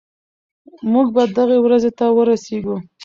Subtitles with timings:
[0.91, 2.75] موږ به دغې ورځې ته ورسېږو.